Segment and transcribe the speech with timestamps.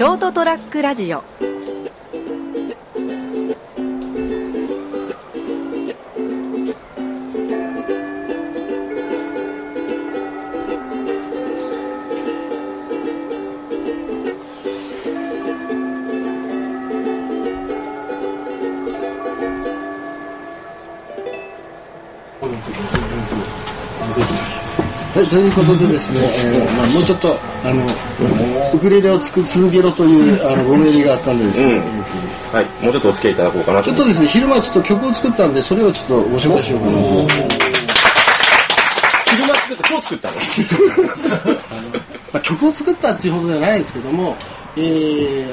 [0.00, 1.49] ショートトラックラジオ。
[25.20, 27.84] はい、ということでですね、 えーまあ、もうちょっとあの
[28.72, 31.72] ウクレレをつく続けろというあのご命令があったんでですね、うん。
[31.72, 32.48] えーとですね。
[32.54, 37.28] はい、もうちょっとお付き合いいただこうかなちょっとですね昼間ちょっと曲を作ったんでそれをちょっとご紹介しようかなと。
[39.26, 40.34] 昼間作った今日作ったの？
[42.32, 44.36] まあ、曲を作ったっていうほどじゃないですけども、
[44.76, 44.80] え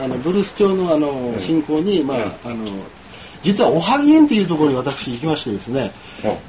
[0.00, 2.56] ーあのブルース町のあの進行に、まああの
[3.46, 5.92] 実はおはぎ園っていうところに私行きましてですね、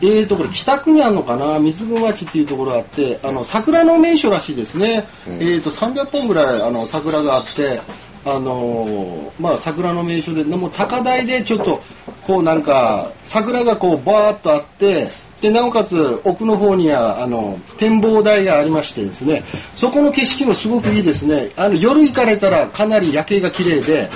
[0.01, 7.79] えーとこれ北区にあるのかな三つ子町っていうところがあってあの桜の名所らしいですね、えーと300本ぐらいあの桜があって
[8.25, 11.79] あのーまあ桜の名所でもう高台でちょっと
[12.25, 15.07] こうなんか桜がこうバーッとあって
[15.41, 19.43] でなおかつ奥の方にはあの展望台がありましてですね
[19.75, 21.51] そこの景色もすごくいいですね。
[21.55, 24.09] あの夜行かれたらかなり夜景が綺麗で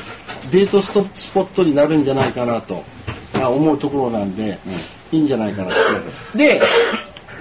[0.50, 2.84] デートストスポットになるんじゃないかなと
[3.40, 4.58] あ思うところなんで、
[5.12, 6.38] いいんじゃないかなと。
[6.38, 6.62] で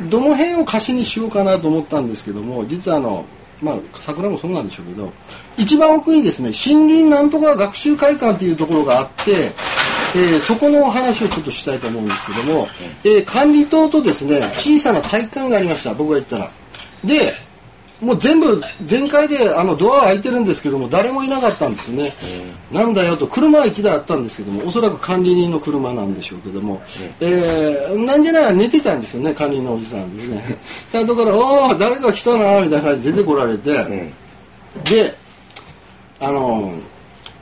[0.09, 3.25] どの辺を貸しにしようかなと思ったんですけども実はあの
[3.61, 5.13] まあ桜もそうなんでしょうけど
[5.59, 9.53] 一番奥にですね森林なんとか学習会館っていうところがあって、
[10.15, 12.67] えーそこのお話をちょっとしたいと思うんですけども、
[13.05, 16.51] えー管理棟とですね小さな体育館がありました僕が行ったら。
[17.05, 17.35] で
[18.01, 22.13] もう全部全開であのドアは開いてるんですけども誰もいなかったんですよね、
[22.71, 26.81] なんだよと車は1台あったんですけどもおそらく管理人の車なんでしょうけども、
[27.21, 30.59] えーなんじゃないか寝てたんですよね管理人のおじさんですね。
[30.93, 33.73] だから「おお誰か来たな」みたいな感じで出てこられて、
[34.85, 35.15] で
[36.21, 36.73] あの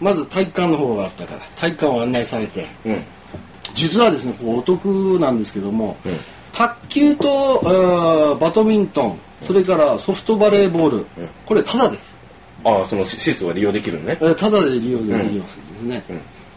[0.01, 3.05] まず体育館の方があったから体育館を案内されて、うん
[3.75, 4.86] 実はですねこうお得
[5.20, 5.97] なんですけども、
[6.52, 11.07] 卓球とあーバドミントンそれからソフトバレーボール、
[11.47, 12.08] これタダです、
[12.68, 14.18] ああその施設は利用できるのね。
[14.20, 16.02] えータダで利用できますですね、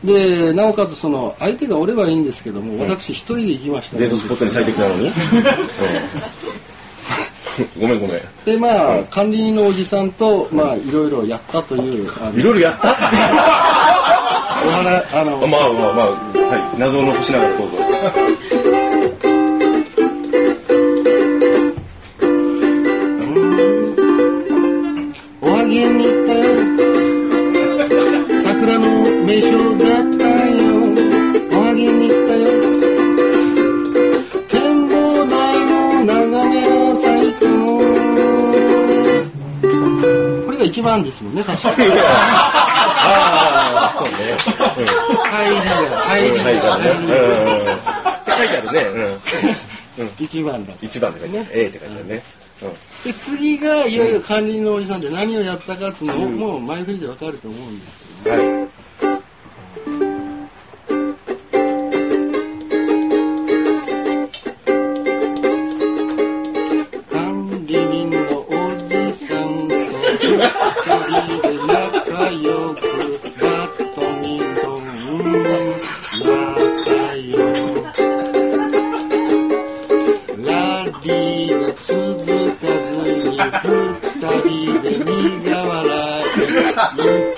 [0.04, 5.08] でなおかつその相手がおればいいんですけども、私一人で行きましたデートスポットに最適なのに、
[7.78, 7.82] うん。
[7.82, 8.22] ごめんごめん。
[8.46, 12.90] でまあ管理人のおじさんとまあいろいろやったという いろいろやった？
[14.64, 16.80] お話あのまあまあまあはい。
[16.80, 17.78] 謎を残しながらどうぞ
[40.72, 41.92] 一番ですもんね確かに。
[43.04, 44.36] ああそうね。
[45.26, 45.62] 入りが
[46.08, 46.90] 入りがだね。
[46.90, 47.04] うん。
[47.04, 47.76] うん。
[47.76, 47.78] っ
[48.26, 48.80] て書いてあるね
[50.00, 52.24] うん一番だ一番って書いてある A って書いてあるね。
[53.06, 58.36] で次がいよいよ管理人のおじさんで何をやったかっていうのを、もう前振りでわかると思うんですけど。
[58.36, 58.61] うんはい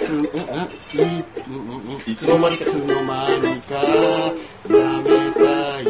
[0.06, 0.96] つあい
[1.48, 2.16] うんうんい。
[2.16, 2.66] つの間にかい。
[2.68, 3.82] つの間にかや
[5.02, 5.42] めた
[5.82, 5.90] よ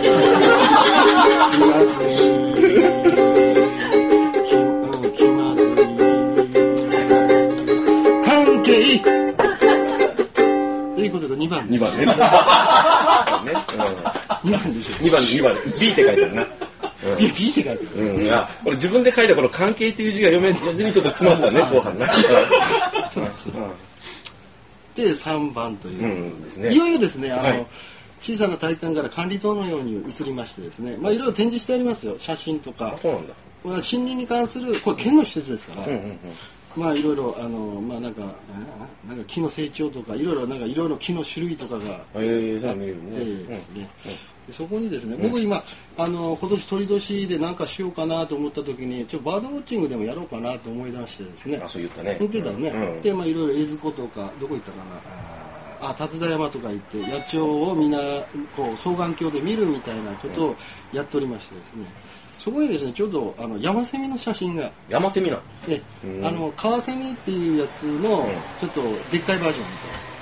[0.00, 2.10] 気まずい。
[4.44, 5.66] 気うん気まずい。
[8.24, 8.28] 関
[8.62, 8.68] 係
[10.96, 11.08] とい。
[11.08, 12.12] うことが2番2番ねね
[14.44, 16.16] 2番でしょ2番で2番で B って書い。
[16.16, 16.46] てあるな
[17.18, 22.12] B, B って書いてあるうん、あ、これ自分で書いたこの関係っていう字が読めずにちょっと詰まったね、後半な。
[23.10, 23.50] そうです
[24.96, 26.72] で3番という、うんですね。
[26.72, 27.66] いよいよですねあの、はい。
[28.20, 32.18] 小さな体育館から管理棟のように移りましてですねまあいろいろ展示してありますよ。
[32.18, 32.96] 写真とか。
[33.00, 33.34] そうなんだ。
[33.62, 35.86] これは森林に関するこれ県の施設ですから。
[36.78, 42.58] まあいろいろあのまあなんかえーなんか木の成長とかいろいろなんかいろいろ木の種類とかがあって。
[42.58, 43.88] ですね、
[44.46, 45.62] でそこにですね、僕今
[45.96, 51.60] あの今年鳥年で何かしようかなと思った時にちょっとバードウォッチングでもやろうかなと思い出してですね。
[51.62, 52.16] あ、そう言ったね。
[52.20, 53.02] 見てたのね、うん。
[53.02, 54.96] でまあいろいろ江津湖とかどこ行ったかな？
[54.96, 57.98] あーあ達田山とか行って野鳥をみんな
[58.56, 60.56] こう双眼鏡で見るみたいなことを
[60.92, 61.84] やっておりましてですね
[62.48, 62.92] そそこにですね。
[62.92, 64.72] ちょうどあの山セミの写真が。
[64.88, 65.42] 山セミなの？
[65.66, 66.26] でうん。
[66.26, 68.26] あの川セミっていうやつのうん。
[68.58, 69.66] ちょっとでっかいバージョン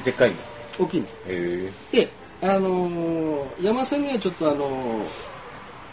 [0.00, 1.20] みでっかいんだたいな大きいんです。
[1.26, 2.08] へで
[2.42, 5.04] あのー山セミはちょっとあのー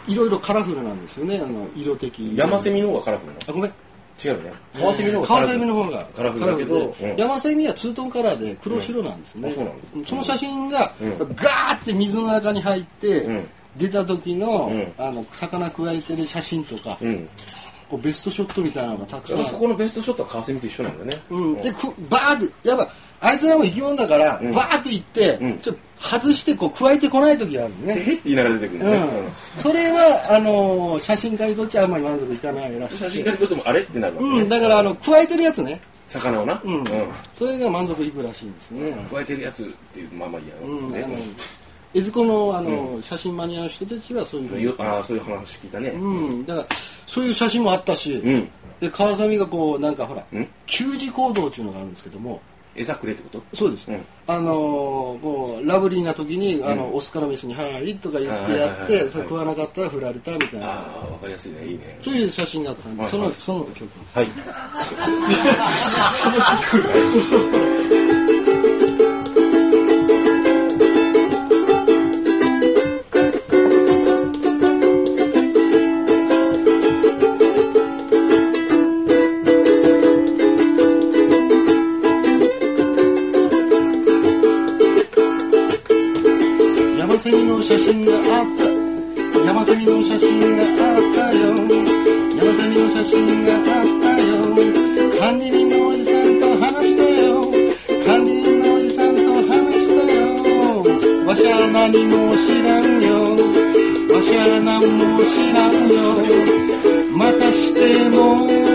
[0.07, 1.39] いろいろカラフルなんですよね。
[1.39, 3.39] あの色的え山セミの方がカラフルなの？
[3.50, 3.71] あごめん。
[4.24, 4.53] 違うよね。
[4.75, 9.51] 川セミの方がカ川ラフルの方がカラフルだけど山セミはツートンカラーで黒白なんですね、うん。
[9.51, 11.18] あそうなのその写真がうん。
[11.19, 13.47] ガーって水の中に入って、うん
[13.78, 14.94] 出た時の,、うん。
[14.98, 17.30] あの魚くわえてる写真とか、うん。
[17.90, 19.46] こうベストショットみたいなのがたくさん。
[19.46, 21.24] そこのベストショットは川セミと一緒なんだよね。
[21.30, 22.90] うん、でくバーってやっぱ
[23.20, 24.52] あいつらも生き物だから、ん。
[24.52, 25.60] バーっていって、うん。
[25.60, 28.92] ちょっと外してこう加えてこない時があるてね、へって言いながら出てくるうん。
[28.92, 29.08] ね、
[29.56, 32.98] それはあのー写真家にとってはあんまり満足いかないらしい。
[32.98, 36.84] 写真家にとってもあれってなるわけね、うん、だからあの加えてるやつね、魚をな、うん。
[37.34, 40.92] それが満足いくらしいんですね、加えてるやつっていうまあまあいいや、うん、
[41.94, 44.63] 江津子のあの、写真マニアの人たちはそういうふうに。
[44.63, 46.68] よああそういう話聞いたね、うん、だから
[47.06, 48.50] そういう写真もあったし、うん。
[48.80, 50.48] で川上がこうなんかほらうん。
[50.66, 52.42] 給仕行動っていうのがあるんですけども。
[52.75, 53.44] 餌くれってこと？
[53.56, 54.04] そうです、うん。
[54.25, 60.72] あのーこうラブリーな時にあの、オスからメスに「はい」とか言ってやってそれ食わなかったら振られたみたいな、あ
[61.04, 61.68] あわかりやすいね。
[61.68, 62.00] いいね。
[62.04, 63.12] そういう写真があったんで、はい。
[63.12, 64.18] そのその曲です。
[64.18, 64.28] はい
[87.24, 88.66] セミの写真があった。
[89.46, 91.56] 山セミの写真があったよ。
[92.36, 94.34] 山セミの写真があったよ。
[95.22, 97.40] 管理人のおじさんと話したよ。
[98.06, 100.20] 管理人のおじさんと話したよ。
[101.25, 103.40] わしゃ何も知らんよ。
[104.14, 105.96] わしゃ何も知らんよ。
[107.16, 108.73] またしても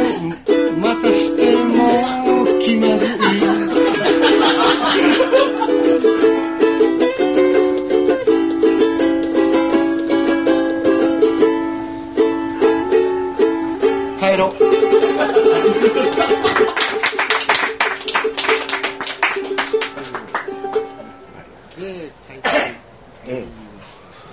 [14.39, 14.55] ろ。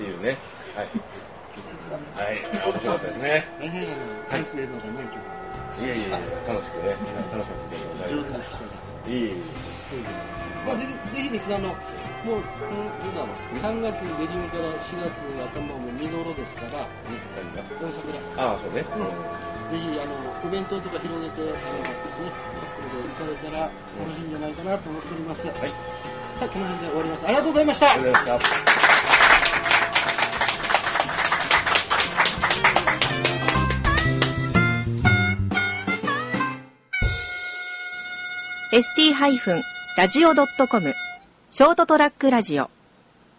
[0.04, 0.38] いうね。
[0.75, 0.88] はい。
[2.16, 2.38] はい。
[2.44, 3.48] 面白かったですね。
[3.60, 3.88] 大変
[4.30, 5.06] 完成度がない。
[5.06, 5.16] 曲。
[5.81, 5.90] い。
[5.90, 6.18] やいやいや
[6.48, 6.96] 楽しくね。
[7.31, 8.69] 楽しませていただき上まし手な人が。
[9.06, 9.34] たいい。
[10.66, 11.75] まあ、ぜひぜひですね、あの、
[12.25, 12.44] もう、うん、どう
[13.13, 14.10] だろう、3月下旬
[14.50, 15.13] から4月
[15.54, 16.88] 頭も見頃ですから、
[17.38, 18.18] 何が大桜。
[18.50, 18.88] ああそうねぜ
[19.77, 20.10] ひ、あの、
[20.44, 21.60] お弁当とか広げて、あの、ね、
[22.18, 22.24] こ
[22.81, 23.77] れで行かれたら楽
[24.18, 25.48] しいんじゃないかなと思っております。
[25.48, 25.57] はい
[26.36, 27.25] さあ、この辺で終わります。
[27.25, 27.94] ありがとうございました。
[27.94, 28.56] ありがとうございました
[38.75, 40.94] ST-radio.com
[41.57, 42.75] ショートトラックラジオ。